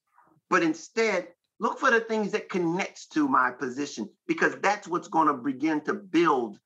[0.50, 1.28] But instead,
[1.60, 5.82] look for the things that connects to my position because that's what's going to begin
[5.82, 6.58] to build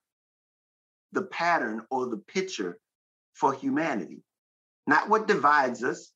[1.12, 2.78] the pattern or the picture
[3.34, 4.22] for humanity.
[4.86, 6.12] Not what divides us,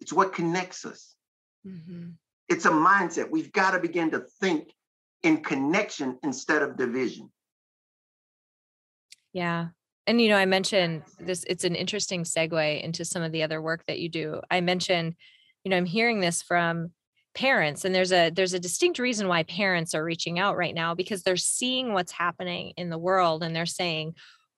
[0.00, 1.16] it's what connects us.
[1.66, 2.10] Mm-hmm.
[2.48, 3.30] It's a mindset.
[3.32, 4.72] We've got to begin to think
[5.24, 7.32] in connection instead of division.
[9.36, 9.66] Yeah.
[10.06, 13.60] And, you know, I mentioned this, it's an interesting segue into some of the other
[13.60, 14.40] work that you do.
[14.50, 15.14] I mentioned,
[15.62, 16.92] you know, I'm hearing this from
[17.34, 20.94] parents and there's a there's a distinct reason why parents are reaching out right now
[20.94, 24.14] because they're seeing what's happening in the world and they're saying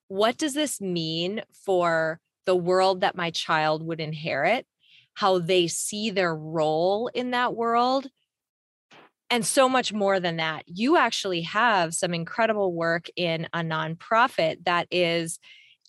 [0.07, 4.64] what does this mean for the world that my child would inherit
[5.14, 8.07] how they see their role in that world
[9.31, 10.64] and so much more than that.
[10.67, 15.38] You actually have some incredible work in a nonprofit that is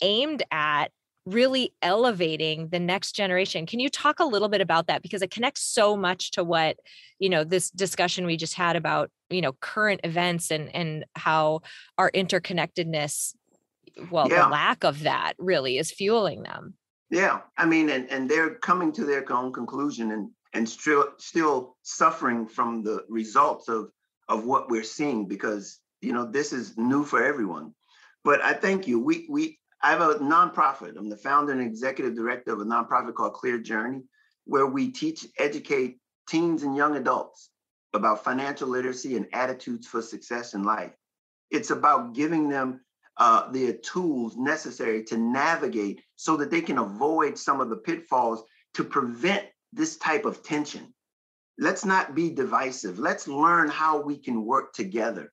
[0.01, 0.91] aimed at
[1.25, 3.65] really elevating the next generation.
[3.65, 6.77] Can you talk a little bit about that because it connects so much to what,
[7.19, 11.61] you know, this discussion we just had about, you know, current events and and how
[11.97, 13.33] our interconnectedness
[14.11, 14.43] well, yeah.
[14.43, 16.75] the lack of that really is fueling them.
[17.09, 21.75] Yeah, I mean, and, and they're coming to their own conclusion and and still still
[21.83, 23.91] suffering from the results of
[24.27, 27.73] of what we're seeing because you know this is new for everyone.
[28.23, 28.99] But I thank you.
[28.99, 30.97] We we I have a nonprofit.
[30.97, 34.03] I'm the founder and executive director of a nonprofit called Clear Journey,
[34.45, 37.49] where we teach, educate teens and young adults
[37.93, 40.91] about financial literacy and attitudes for success in life.
[41.49, 42.81] It's about giving them
[43.17, 48.43] uh, the tools necessary to navigate so that they can avoid some of the pitfalls
[48.75, 50.93] to prevent this type of tension.
[51.57, 52.99] Let's not be divisive.
[52.99, 55.31] Let's learn how we can work together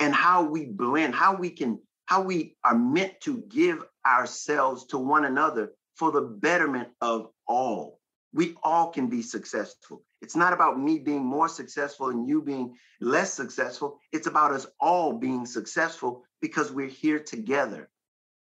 [0.00, 4.98] and how we blend, how we can, how we are meant to give ourselves to
[4.98, 8.00] one another for the betterment of all.
[8.32, 10.02] We all can be successful.
[10.22, 13.98] It's not about me being more successful and you being less successful.
[14.12, 17.90] It's about us all being successful because we're here together.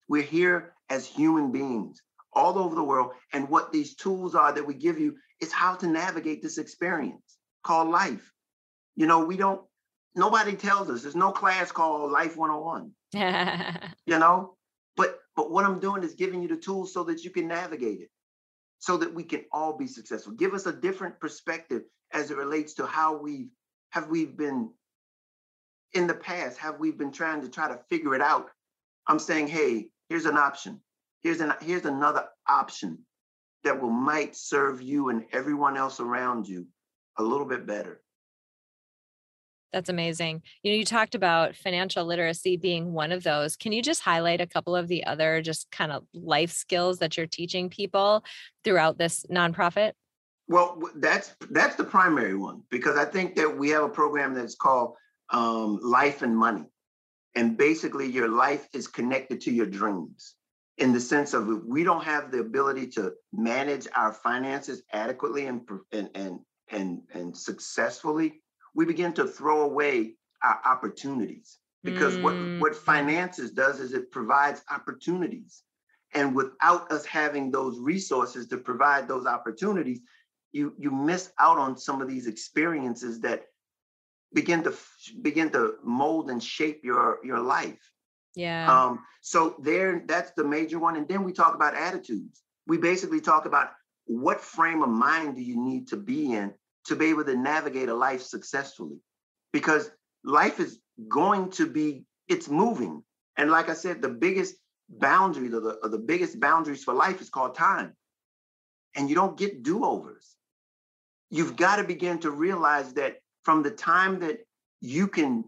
[0.07, 2.01] We're here as human beings
[2.33, 3.11] all over the world.
[3.33, 7.37] And what these tools are that we give you is how to navigate this experience
[7.63, 8.31] called life.
[8.95, 9.61] You know, we don't,
[10.15, 12.91] nobody tells us, there's no class called Life 101.
[14.05, 14.55] you know,
[14.95, 18.01] but but what I'm doing is giving you the tools so that you can navigate
[18.01, 18.09] it,
[18.79, 20.33] so that we can all be successful.
[20.33, 23.49] Give us a different perspective as it relates to how we
[23.91, 24.69] have we been
[25.93, 28.49] in the past have we been trying to try to figure it out
[29.07, 30.79] i'm saying hey here's an option
[31.21, 32.99] here's an here's another option
[33.63, 36.67] that will might serve you and everyone else around you
[37.17, 38.01] a little bit better
[39.71, 40.41] that's amazing.
[40.63, 43.55] You know, you talked about financial literacy being one of those.
[43.55, 47.15] Can you just highlight a couple of the other just kind of life skills that
[47.15, 48.23] you're teaching people
[48.63, 49.93] throughout this nonprofit?
[50.47, 54.55] Well, that's that's the primary one because I think that we have a program that's
[54.55, 54.95] called
[55.29, 56.65] um, life and money.
[57.35, 60.35] And basically, your life is connected to your dreams
[60.77, 65.45] in the sense of if we don't have the ability to manage our finances adequately
[65.45, 68.41] and, and, and, and, and successfully,
[68.73, 71.57] we begin to throw away our opportunities.
[71.83, 72.23] Because mm.
[72.23, 75.63] what, what finances does is it provides opportunities.
[76.13, 80.01] And without us having those resources to provide those opportunities,
[80.51, 83.45] you, you miss out on some of these experiences that
[84.33, 84.73] begin to
[85.21, 87.91] begin to mold and shape your your life
[88.35, 88.85] yeah.
[88.85, 92.41] Um so there that's the major one and then we talk about attitudes.
[92.67, 93.71] We basically talk about
[94.05, 96.53] what frame of mind do you need to be in
[96.85, 98.97] to be able to navigate a life successfully?
[99.53, 99.91] Because
[100.23, 103.03] life is going to be it's moving
[103.37, 104.53] and like i said the biggest
[104.87, 107.95] boundary the, the, the biggest boundaries for life is called time
[108.95, 110.35] and you don't get do-overs.
[111.29, 114.39] You've got to begin to realize that from the time that
[114.81, 115.45] you can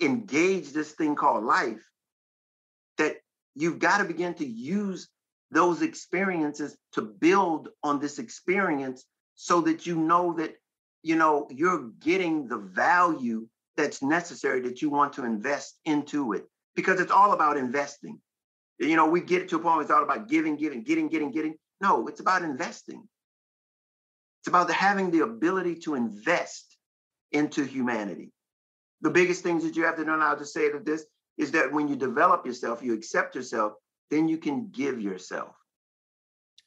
[0.00, 1.82] engage this thing called life,
[3.54, 5.08] you've got to begin to use
[5.50, 10.54] those experiences to build on this experience so that you know that
[11.02, 13.46] you know you're getting the value
[13.76, 16.46] that's necessary that you want to invest into it.
[16.74, 18.18] Because it's all about investing.
[18.78, 21.30] You know we get to a point where it's all about giving giving getting getting
[21.30, 21.54] getting.
[21.80, 23.06] No it's about investing.
[24.40, 26.76] It's about the, having the ability to invest
[27.30, 28.32] into humanity.
[29.00, 31.04] The biggest things that you have to know how to say to this
[31.38, 33.74] is that when you develop yourself you accept yourself
[34.12, 35.54] then you can give yourself.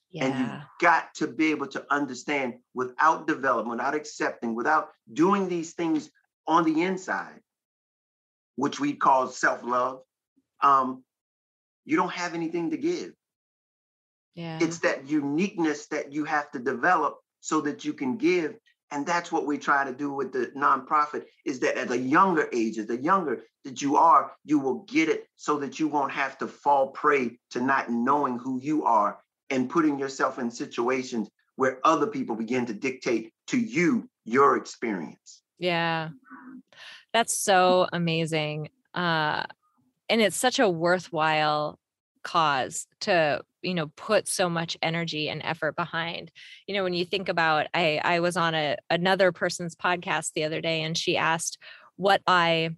[0.09, 0.25] Yeah.
[0.25, 5.73] And you've got to be able to understand without development, without accepting, without doing these
[5.73, 6.09] things
[6.47, 7.39] on the inside,
[8.55, 10.01] which we call self love,
[10.61, 11.03] um,
[11.85, 13.13] you don't have anything to give.
[14.33, 14.57] Yeah.
[14.59, 18.55] It's that uniqueness that you have to develop so that you can give
[18.95, 22.47] and that's what we try to do with the nonprofit is that at a younger
[22.53, 26.37] age, the younger that you are, you will get it so that you won't have
[26.37, 29.19] to fall prey to not knowing who you are
[29.49, 35.41] and putting yourself in situations where other people begin to dictate to you your experience.
[35.59, 36.11] Yeah.
[37.11, 38.69] That's so amazing.
[38.93, 39.43] Uh,
[40.07, 41.79] and it's such a worthwhile
[42.25, 46.31] cause to you know put so much energy and effort behind.
[46.67, 50.43] You know when you think about i i was on a another person's podcast the
[50.43, 51.57] other day and she asked
[51.95, 52.71] what i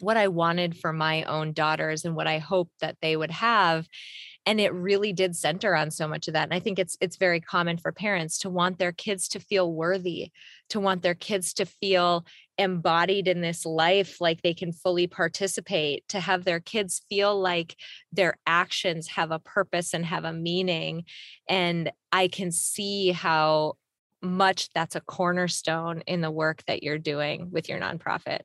[0.00, 3.86] what i wanted for my own daughters and what i hoped that they would have
[4.46, 7.16] and it really did center on so much of that and i think it's it's
[7.16, 10.30] very common for parents to want their kids to feel worthy
[10.68, 12.24] to want their kids to feel
[12.58, 17.76] embodied in this life like they can fully participate to have their kids feel like
[18.12, 21.04] their actions have a purpose and have a meaning
[21.48, 23.74] and i can see how
[24.20, 28.40] much that's a cornerstone in the work that you're doing with your nonprofit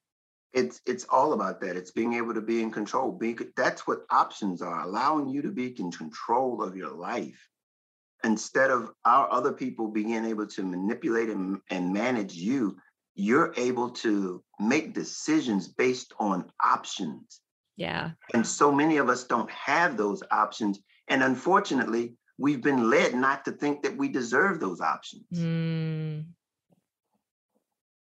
[0.58, 1.76] it's it's all about that.
[1.76, 5.51] It's being able to be in control being that's what options are allowing you to
[5.51, 7.47] be in control of your life
[8.24, 12.76] instead of our other people being able to manipulate and, and manage you.
[13.14, 17.41] You're able to make decisions based on options.
[17.76, 18.12] Yeah.
[18.34, 20.80] And so many of us don't have those options.
[21.08, 25.26] And unfortunately we've been led not to think that we deserve those options.
[25.34, 26.26] Mm.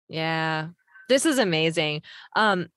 [0.09, 0.69] yeah
[1.09, 2.03] this is amazing.
[2.35, 2.69] Um,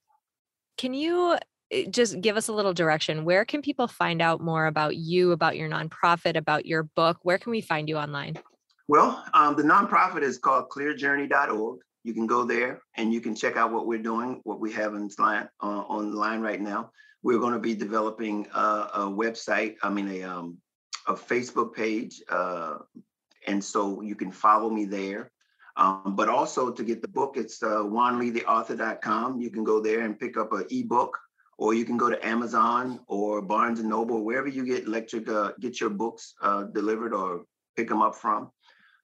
[0.77, 1.37] can you
[1.71, 3.25] eh, just give us a little direction?
[3.25, 7.17] Where can people find out more about you, about your nonprofit, about your book?
[7.23, 8.37] Where can we find you online?
[8.87, 11.79] Well, um, the nonprofit is called clearjourney.org.
[12.03, 14.95] You can go there and you can check out what we're doing, what we have
[14.95, 16.91] in line, uh, on the line right now.
[17.21, 20.57] We're going to be developing a, a website, I mean, a, um,
[21.07, 22.21] a Facebook page.
[22.29, 22.77] Uh,
[23.45, 25.29] and so you can follow me there.
[25.79, 27.85] Um, but also to get the book, it's uh.
[27.85, 31.17] You can go there and pick up an ebook,
[31.57, 35.53] or you can go to Amazon or Barnes and Noble, wherever you get electric, uh,
[35.61, 37.45] get your books uh, delivered or
[37.77, 38.51] pick them up from.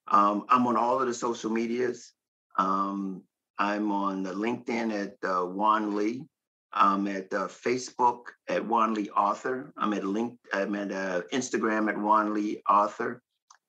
[0.08, 2.12] Um, I'm on all of the social medias.
[2.58, 3.22] Um,
[3.58, 6.26] I'm on the LinkedIn at uh, Juan Lee.
[6.74, 9.72] I'm at uh, Facebook at Juan Lee Author.
[9.78, 10.38] I'm at link.
[10.52, 13.22] I'm at uh, Instagram at Juan Lee Author,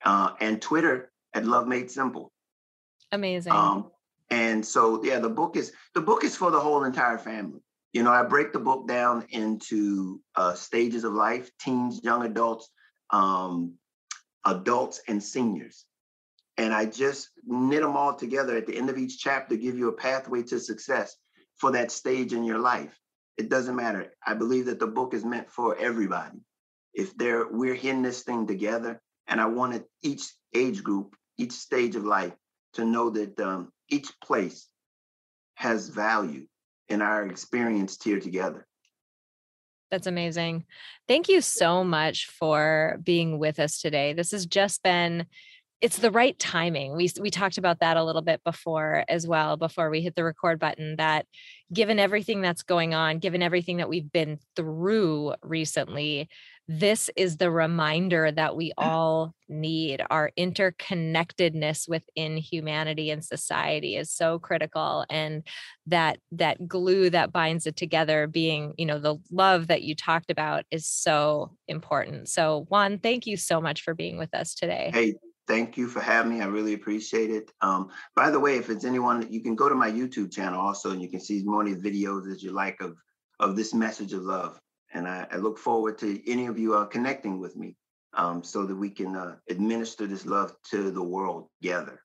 [0.03, 2.33] uh, and Twitter at Love Made Simple.
[3.11, 3.53] Amazing.
[3.53, 3.91] Um,
[4.29, 7.61] and so yeah, the book is the book is for the whole entire family.
[7.93, 12.69] You know, I break the book down into uh, stages of life: teens, young adults,
[13.11, 13.73] um,
[14.45, 15.85] adults, and seniors.
[16.57, 19.89] And I just knit them all together at the end of each chapter, give you
[19.89, 21.15] a pathway to success
[21.57, 22.99] for that stage in your life.
[23.37, 24.11] It doesn't matter.
[24.25, 26.39] I believe that the book is meant for everybody.
[26.93, 31.95] If they're we're in this thing together, and I wanted each age group, each stage
[31.95, 32.33] of life
[32.77, 34.67] to know that um, each place
[35.55, 36.47] has value
[36.89, 38.65] in our experience here together.
[39.91, 40.65] That's amazing.
[41.07, 44.13] Thank you so much for being with us today.
[44.13, 45.25] This has just been
[45.79, 46.95] it's the right timing.
[46.95, 50.23] We we talked about that a little bit before as well before we hit the
[50.23, 51.27] record button that
[51.71, 56.29] given everything that's going on, given everything that we've been through recently,
[56.67, 58.73] this is the reminder that we mm.
[58.77, 60.01] all need.
[60.09, 65.05] Our interconnectedness within humanity and society is so critical.
[65.09, 65.43] And
[65.87, 70.29] that that glue that binds it together, being, you know, the love that you talked
[70.29, 72.27] about is so important.
[72.27, 74.91] So Juan, thank you so much for being with us today.
[74.93, 75.15] Hey,
[75.47, 76.41] thank you for having me.
[76.41, 77.49] I really appreciate it.
[77.61, 80.91] Um, by the way, if it's anyone, you can go to my YouTube channel also,
[80.91, 82.97] and you can see as many videos as you like of
[83.39, 84.59] of this message of love.
[84.97, 87.75] And I, I look forward to any of you uh, connecting with me
[88.13, 92.01] um, so that we can uh, administer this love to the world together.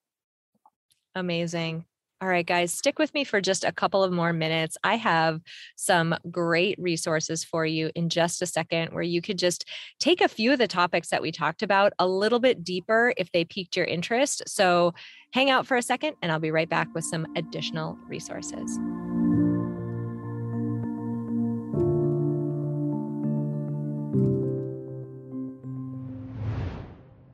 [1.14, 1.86] Amazing.
[2.20, 4.76] All right, guys, stick with me for just a couple of more minutes.
[4.84, 5.40] I have
[5.74, 9.68] some great resources for you in just a second where you could just
[9.99, 13.32] take a few of the topics that we talked about a little bit deeper if
[13.32, 14.43] they piqued your interest.
[14.47, 14.93] So
[15.32, 18.78] hang out for a second, and I'll be right back with some additional resources.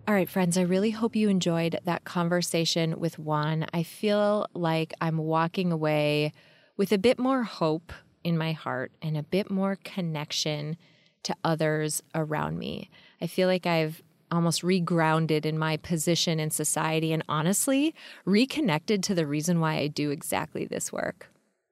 [0.09, 3.67] All right, friends, I really hope you enjoyed that conversation with Juan.
[3.75, 6.33] I feel like I'm walking away
[6.79, 7.93] with a bit more hope
[8.25, 10.79] in my heart and a bit more connection
[11.25, 12.89] to others around me.
[13.21, 17.95] I feel like I've almost regrounded in my position in society and honestly
[18.25, 21.29] reconnected to the reason why I do exactly this work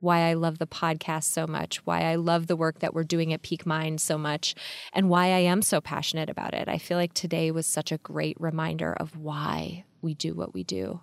[0.06, 3.32] why I love the podcast so much, why I love the work that we're doing
[3.32, 4.54] at Peak Mind so much,
[4.92, 6.68] and why I am so passionate about it.
[6.68, 10.62] I feel like today was such a great reminder of why we do what we
[10.62, 11.00] do.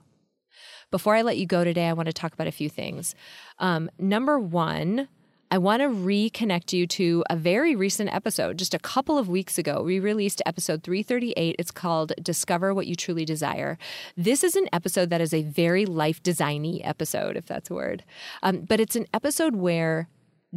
[0.90, 3.14] Before I let you go today, I want to talk about a few things.
[3.60, 5.10] Um, number one,
[5.54, 8.58] I want to reconnect you to a very recent episode.
[8.58, 11.56] Just a couple of weeks ago, we released episode 338.
[11.60, 13.78] It's called Discover What You Truly Desire.
[14.18, 18.04] This is an episode that is a very life designy episode, if that's a word.
[18.42, 20.10] Um, but it's an episode where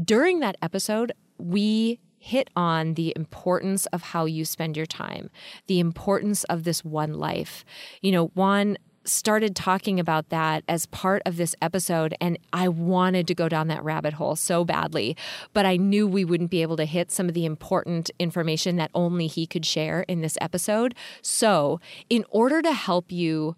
[0.02, 5.28] during that episode, we hit on the importance of how you spend your time,
[5.66, 7.66] the importance of this one life.
[8.00, 13.26] You know, Juan started talking about that as part of this episode, and I wanted
[13.28, 15.16] to go down that rabbit hole so badly,
[15.52, 18.90] but I knew we wouldn't be able to hit some of the important information that
[18.94, 20.94] only he could share in this episode.
[21.22, 21.80] So,
[22.10, 23.56] in order to help you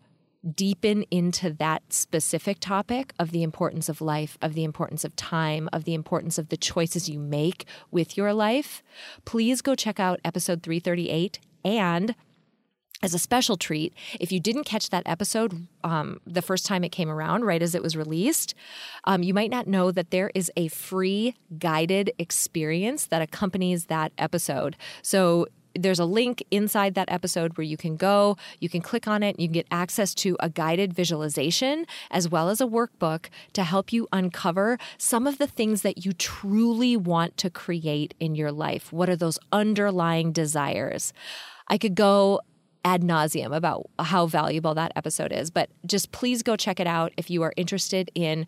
[0.55, 5.69] deepen into that specific topic of the importance of life, of the importance of time,
[5.73, 8.83] of the importance of the choices you make with your life,
[9.25, 12.15] please go check out episode 338 and
[13.03, 16.91] as a special treat, if you didn't catch that episode um, the first time it
[16.91, 18.55] came around, right as it was released,
[19.05, 24.13] um, you might not know that there is a free guided experience that accompanies that
[24.19, 24.77] episode.
[25.03, 29.23] So there's a link inside that episode where you can go, you can click on
[29.23, 33.63] it, you can get access to a guided visualization as well as a workbook to
[33.63, 38.51] help you uncover some of the things that you truly want to create in your
[38.51, 38.93] life.
[38.93, 41.13] What are those underlying desires?
[41.69, 42.41] I could go
[42.85, 45.51] ad nauseum about how valuable that episode is.
[45.51, 48.47] But just please go check it out if you are interested in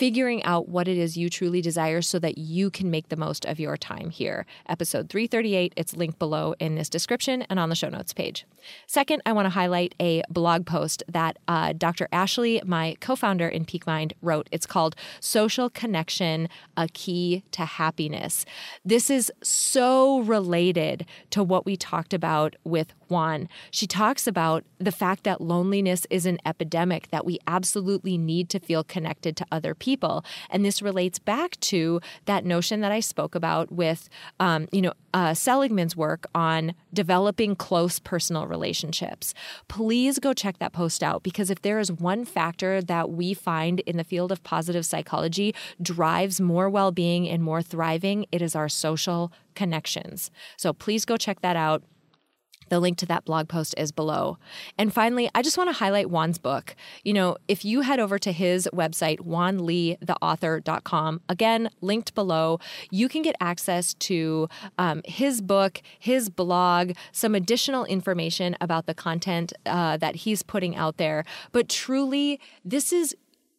[0.00, 3.44] figuring out what it is you truly desire so that you can make the most
[3.44, 4.46] of your time here.
[4.66, 8.46] Episode 338, it's linked below in this description and on the show notes page.
[8.86, 12.08] Second, I want to highlight a blog post that uh, Dr.
[12.12, 14.48] Ashley, my co founder in Peak Mind, wrote.
[14.50, 16.48] It's called Social Connection
[16.78, 18.46] A Key to Happiness.
[18.82, 23.50] This is so related to what we talked about with Juan.
[23.70, 28.58] She talks about the fact that loneliness is an epidemic, that we absolutely need to
[28.58, 29.89] feel connected to other people.
[30.50, 34.92] And this relates back to that notion that I spoke about with, um, you know,
[35.12, 39.34] uh, Seligman's work on developing close personal relationships.
[39.68, 43.80] Please go check that post out because if there is one factor that we find
[43.80, 48.54] in the field of positive psychology drives more well being and more thriving, it is
[48.54, 50.30] our social connections.
[50.56, 51.82] So please go check that out.
[52.70, 54.38] The link to that blog post is below.
[54.78, 56.74] And finally, I just want to highlight Juan's book.
[57.04, 62.58] You know, if you head over to his website, juanleetheauthor.com, again, linked below,
[62.90, 64.48] you can get access to
[64.78, 70.76] um, his book, his blog, some additional information about the content uh, that he's putting
[70.76, 71.24] out there.
[71.52, 73.14] But truly, this is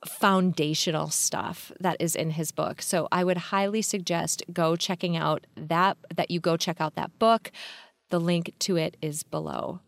[0.06, 2.82] foundational stuff that is in his book.
[2.82, 7.18] So I would highly suggest go checking out that that you go check out that
[7.20, 7.52] book.
[8.12, 9.80] The link to it is below.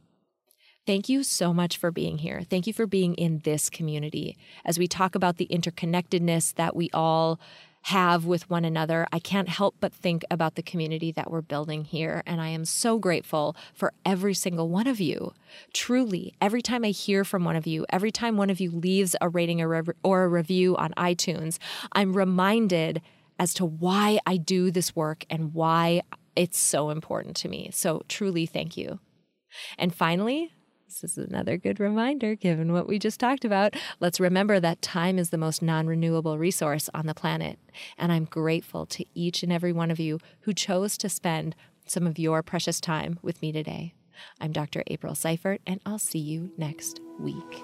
[0.86, 2.42] Thank you so much for being here.
[2.50, 4.36] Thank you for being in this community.
[4.66, 7.40] As we talk about the interconnectedness that we all
[7.88, 11.84] have with one another, I can't help but think about the community that we're building
[11.84, 12.24] here.
[12.26, 15.34] And I am so grateful for every single one of you.
[15.74, 19.18] Truly, every time I hear from one of you, every time one of you leaves
[19.20, 21.60] a rating or a review on iTunes,
[21.92, 23.02] I'm reminded
[23.38, 26.02] as to why I do this work and why
[26.36, 27.70] it's so important to me.
[27.72, 29.00] So truly thank you.
[29.78, 30.52] And finally,
[30.88, 33.76] this is another good reminder given what we just talked about.
[34.00, 37.58] Let's remember that time is the most non renewable resource on the planet.
[37.98, 41.56] And I'm grateful to each and every one of you who chose to spend
[41.86, 43.94] some of your precious time with me today.
[44.40, 44.84] I'm Dr.
[44.88, 47.64] April Seifert, and I'll see you next week.